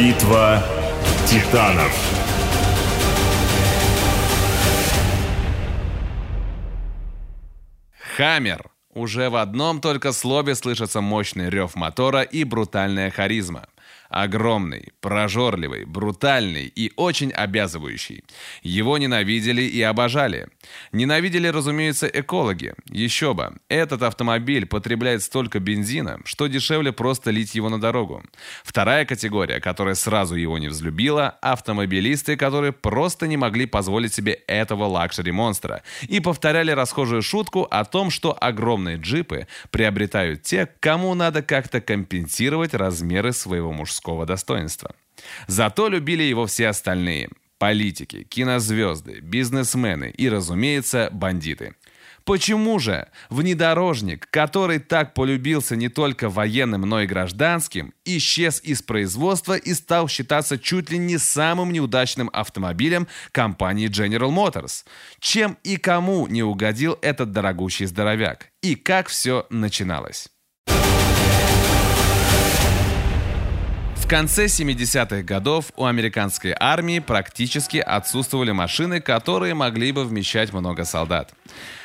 [0.00, 0.62] Битва
[1.26, 1.92] титанов.
[8.16, 8.70] Хаммер.
[8.94, 13.66] Уже в одном только слове слышится мощный рев мотора и брутальная харизма.
[14.08, 18.24] Огромный, прожорливый, брутальный и очень обязывающий.
[18.62, 20.48] Его ненавидели и обожали.
[20.92, 22.74] Ненавидели, разумеется, экологи.
[22.88, 28.24] Еще бы, этот автомобиль потребляет столько бензина, что дешевле просто лить его на дорогу.
[28.64, 34.84] Вторая категория, которая сразу его не взлюбила– автомобилисты, которые просто не могли позволить себе этого
[34.84, 41.80] luxury-монстра и повторяли расхожую шутку о том, что огромные джипы приобретают те, кому надо как-то
[41.80, 44.94] компенсировать размеры своего мужского достоинства.
[45.46, 51.74] Зато любили его все остальные– политики, кинозвезды, бизнесмены и, разумеется, бандиты.
[52.24, 59.56] Почему же внедорожник, который так полюбился не только военным, но и гражданским, исчез из производства
[59.56, 64.84] и стал считаться чуть ли не самым неудачным автомобилем компании General Motors?
[65.18, 68.50] Чем и кому не угодил этот дорогущий здоровяк?
[68.62, 70.28] И как все начиналось?
[74.10, 81.32] Конце 70-х годов у американской армии практически отсутствовали машины, которые могли бы вмещать много солдат.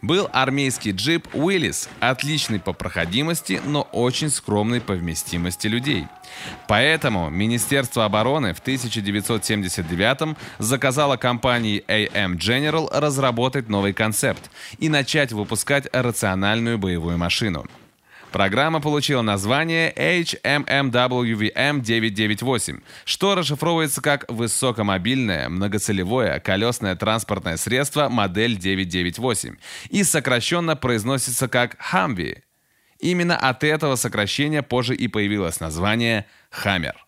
[0.00, 6.06] Был армейский джип Уиллис, отличный по проходимости, но очень скромный по вместимости людей.
[6.68, 15.86] Поэтому Министерство обороны в 1979 заказало компании AM General разработать новый концепт и начать выпускать
[15.92, 17.66] рациональную боевую машину–
[18.36, 29.56] Программа получила название HMMWVM-998, что расшифровывается как «Высокомобильное многоцелевое колесное транспортное средство модель 998»
[29.88, 32.42] и сокращенно произносится как «Humvee».
[32.98, 37.05] Именно от этого сокращения позже и появилось название «Хаммер».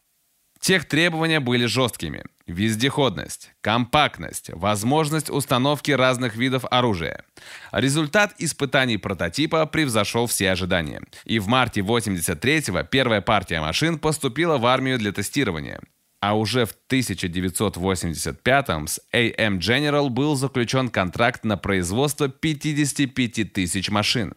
[0.61, 2.25] Тех требования были жесткими.
[2.47, 7.25] Вездеходность, компактность, возможность установки разных видов оружия.
[7.73, 11.03] Результат испытаний прототипа превзошел все ожидания.
[11.25, 15.81] И в марте 83-го первая партия машин поступила в армию для тестирования.
[16.21, 24.35] А уже в 1985-м с AM General был заключен контракт на производство 55 тысяч машин.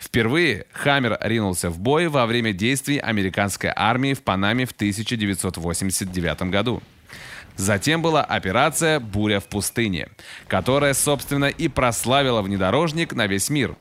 [0.00, 6.82] Впервые «Хаммер» ринулся в бой во время действий американской армии в Панаме в 1989 году.
[7.56, 10.08] Затем была операция «Буря в пустыне»,
[10.46, 13.76] которая, собственно, и прославила внедорожник на весь мир.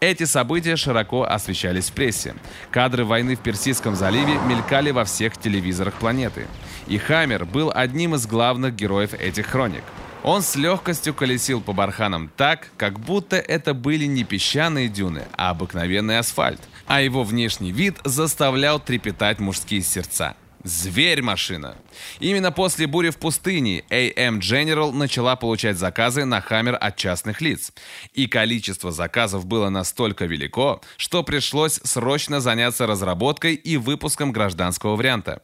[0.00, 2.34] Эти события широко освещались в прессе.
[2.70, 6.46] Кадры войны в Персидском заливе мелькали во всех телевизорах планеты.
[6.86, 9.84] И «Хаммер» был одним из главных героев этих хроник–
[10.22, 15.50] он с легкостью колесил по барханам так, как будто это были не песчаные дюны, а
[15.50, 16.60] обыкновенный асфальт.
[16.86, 20.34] А его внешний вид заставлял трепетать мужские сердца.
[20.62, 21.76] Зверь-машина.
[22.18, 27.72] Именно после бури в пустыне AM General начала получать заказы на Хаммер от частных лиц.
[28.12, 35.42] И количество заказов было настолько велико, что пришлось срочно заняться разработкой и выпуском гражданского варианта.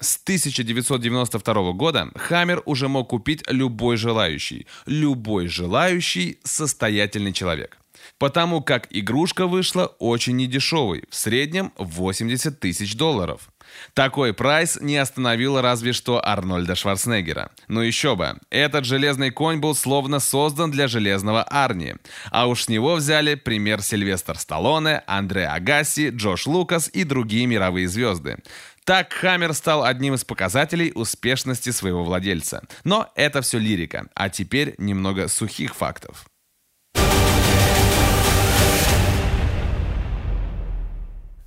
[0.00, 4.66] С 1992 года Хаммер уже мог купить любой желающий.
[4.86, 7.79] Любой желающий состоятельный человек.
[8.20, 13.48] Потому как игрушка вышла очень недешевой, в среднем 80 тысяч долларов.
[13.94, 17.50] Такой прайс не остановил разве что Арнольда Шварценеггера.
[17.68, 21.94] Но еще бы, этот железный конь был словно создан для железного Арни.
[22.30, 27.88] А уж с него взяли пример Сильвестр Сталлоне, Андре Агаси, Джош Лукас и другие мировые
[27.88, 28.36] звезды.
[28.84, 32.64] Так Хаммер стал одним из показателей успешности своего владельца.
[32.84, 34.08] Но это все лирика.
[34.14, 36.29] А теперь немного сухих фактов.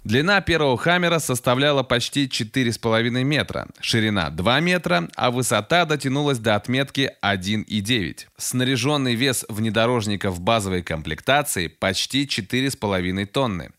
[0.04, 7.14] Длина первого «Хаммера» составляла почти 4,5 метра, ширина 2 метра, а высота дотянулась до отметки
[7.24, 8.28] 1,9.
[8.36, 13.72] Снаряженный вес внедорожника в базовой комплектации почти 4,5 тонны.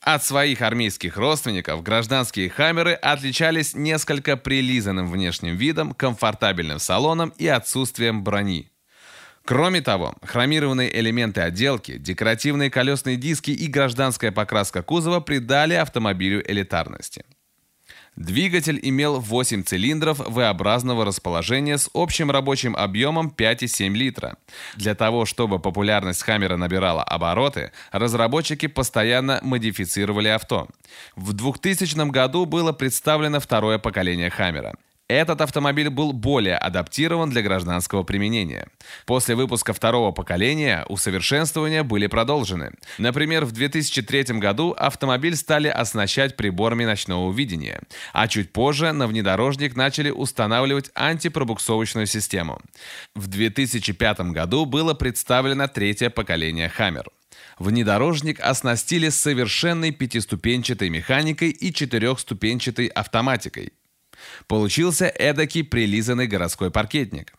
[0.00, 8.24] От своих армейских родственников гражданские «Хаммеры» отличались несколько прилизанным внешним видом, комфортабельным салоном и отсутствием
[8.24, 8.70] брони.
[9.44, 17.24] Кроме того, хромированные элементы отделки, декоративные колесные диски и гражданская покраска кузова придали автомобилю элитарности.
[18.16, 24.36] Двигатель имел 8 цилиндров V-образного расположения с общим рабочим объемом 5,7 литра.
[24.76, 30.68] Для того, чтобы популярность Хаммера набирала обороты, разработчики постоянно модифицировали авто.
[31.16, 34.74] В 2000 году было представлено второе поколение Хаммера.
[35.10, 38.68] Этот автомобиль был более адаптирован для гражданского применения.
[39.06, 42.74] После выпуска второго поколения усовершенствования были продолжены.
[42.96, 47.80] Например, в 2003 году автомобиль стали оснащать приборами ночного видения,
[48.12, 52.60] а чуть позже на внедорожник начали устанавливать антипробуксовочную систему.
[53.16, 57.06] В 2005 году было представлено третье поколение Hammer.
[57.58, 63.72] Внедорожник оснастили совершенной пятиступенчатой механикой и четырехступенчатой автоматикой.
[64.46, 67.34] Получился эдакий прилизанный городской паркетник.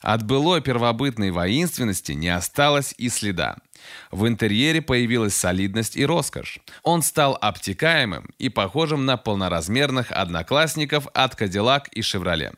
[0.00, 3.56] От былой первобытной воинственности не осталось и следа.
[4.10, 6.60] В интерьере появилась солидность и роскошь.
[6.82, 12.54] Он стал обтекаемым и похожим на полноразмерных одноклассников от Cadillac и Chevrolet.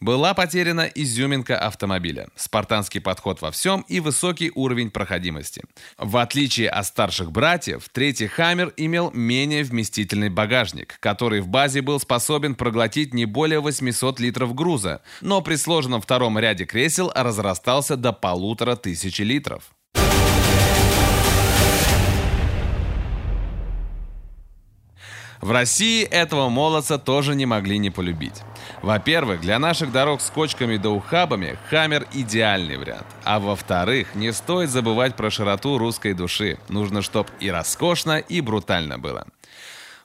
[0.00, 5.62] Была потеряна изюминка автомобиля, спартанский подход во всем и высокий уровень проходимости.
[5.96, 11.98] В отличие от старших братьев, третий «Хаммер» имел менее вместительный багажник, который в базе был
[11.98, 18.12] способен проглотить не более 800 литров груза, но при сложенном втором ряде кресел разрастался до
[18.12, 19.72] полутора тысячи литров.
[25.40, 28.42] В России этого молодца тоже не могли не полюбить.
[28.82, 33.06] Во-первых, для наших дорог с кочками да ухабами «Хаммер»— идеальный вариант.
[33.24, 36.58] А во-вторых, не стоит забывать про широту русской души.
[36.68, 39.26] Нужно, чтоб и роскошно, и брутально было.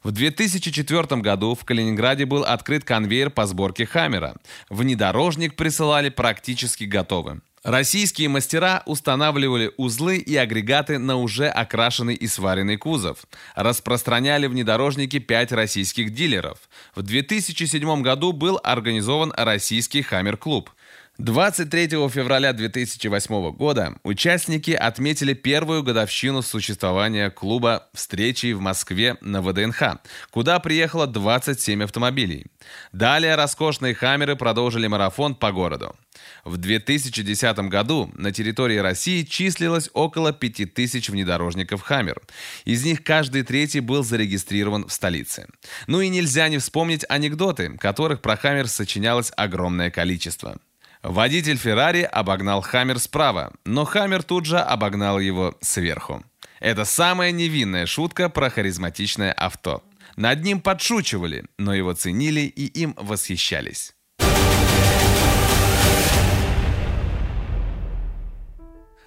[0.03, 4.35] В 2004 году в Калининграде был открыт конвейер по сборке «Хаммера».
[4.69, 7.43] Внедорожник присылали практически готовым.
[7.63, 13.19] Российские мастера устанавливали узлы и агрегаты на уже окрашенный и сваренный кузов.
[13.53, 16.57] Распространяли внедорожники 5 российских дилеров.
[16.95, 20.71] В 2007 году был организован российский «Хаммер-клуб».
[21.23, 29.99] 23 февраля 2008 года участники отметили первую годовщину существования клуба встречи в Москве на ВДНХ,
[30.31, 32.47] куда приехало 27 автомобилей.
[32.91, 35.95] Далее роскошные «Хаммеры» продолжили марафон по городу.
[36.43, 42.19] В 2010 году на территории России числилось около 5000 внедорожников «Хаммер».
[42.65, 45.45] Из них каждый третий был зарегистрирован в столице.
[45.85, 50.57] Ну и нельзя не вспомнить анекдоты, которых про «Хаммер» сочинялось огромное количество.
[51.03, 56.23] Водитель Феррари обогнал Хаммер справа, но Хаммер тут же обогнал его сверху.
[56.59, 59.83] Это самая невинная шутка про харизматичное авто.
[60.15, 63.95] Над ним подшучивали, но его ценили и им восхищались.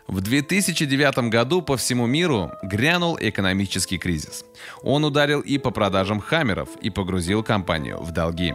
[0.06, 4.44] В 2009 году по всему миру грянул экономический кризис.
[4.82, 8.54] Он ударил и по продажам хаммеров, и погрузил компанию в долги.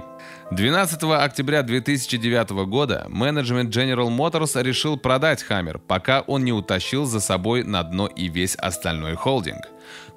[0.51, 7.19] 12 октября 2009 года менеджмент General Motors решил продать Хаммер, пока он не утащил за
[7.19, 9.61] собой на дно и весь остальной холдинг.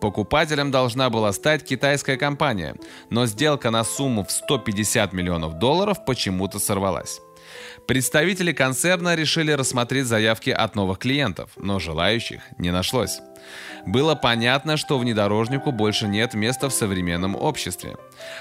[0.00, 2.76] Покупателем должна была стать китайская компания,
[3.08, 7.20] но сделка на сумму в 150 миллионов долларов почему-то сорвалась.
[7.86, 13.20] Представители концерна решили рассмотреть заявки от новых клиентов, но желающих не нашлось.
[13.86, 17.96] Было понятно, что внедорожнику больше нет места в современном обществе.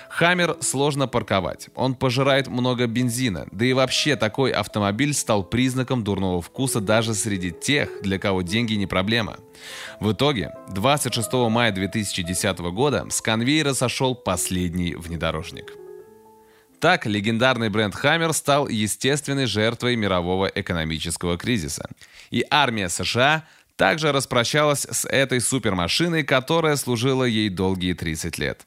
[0.09, 6.41] Хаммер сложно парковать, он пожирает много бензина, да и вообще такой автомобиль стал признаком дурного
[6.41, 9.37] вкуса даже среди тех, для кого деньги не проблема.
[9.99, 15.81] В итоге, 26 мая 2010 года с конвейера сошел последний внедорожник.
[16.81, 21.88] Так, легендарный бренд Hammer стал естественной жертвой мирового экономического кризиса.
[22.31, 23.45] И армия США
[23.75, 28.66] также распрощалась с этой супермашиной, которая служила ей долгие 30 лет.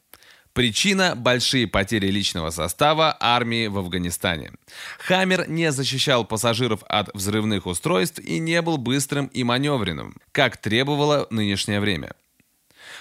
[0.52, 4.52] Причина– большие потери личного состава армии в Афганистане.
[5.00, 11.26] «Хаммер» не защищал пассажиров от взрывных устройств и не был быстрым и маневренным, как требовало
[11.30, 12.12] нынешнее время.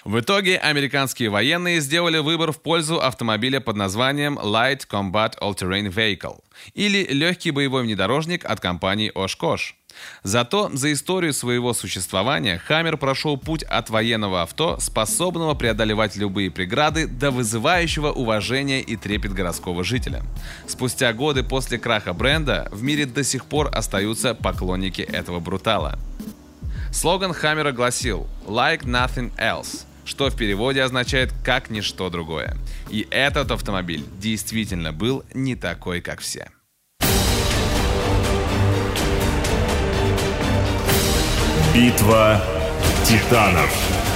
[0.06, 6.42] В итоге американские военные сделали выбор в пользу автомобиля под названием Light Combat All-Terrain Vehicle
[6.74, 9.76] или легкий боевой внедорожник от компании Oshkosh.
[10.24, 17.08] Зато за историю своего существования Хаммер прошел путь от военного авто, способного преодолевать любые преграды,
[17.08, 20.24] до вызывающего уважение и трепет городского жителя.
[20.68, 25.98] Спустя годы после краха бренда в мире до сих пор остаются поклонники этого брутала.
[26.92, 32.56] Слоган Хаммера гласил «Like nothing else» что в переводе означает «как ничто другое».
[32.90, 36.50] И этот автомобиль действительно был не такой, как все.
[41.74, 42.44] Битва
[43.06, 44.13] титанов.